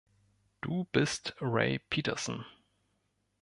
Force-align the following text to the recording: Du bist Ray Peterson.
Du 0.61 0.85
bist 0.91 1.35
Ray 1.43 1.77
Peterson. 1.77 2.43